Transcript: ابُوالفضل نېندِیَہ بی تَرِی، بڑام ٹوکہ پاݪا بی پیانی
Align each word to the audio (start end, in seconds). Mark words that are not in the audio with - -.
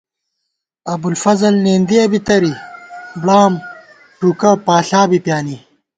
ابُوالفضل 0.93 1.53
نېندِیَہ 1.63 2.05
بی 2.11 2.19
تَرِی، 2.27 2.53
بڑام 3.21 3.53
ٹوکہ 4.17 4.51
پاݪا 4.65 5.01
بی 5.09 5.19
پیانی 5.25 5.57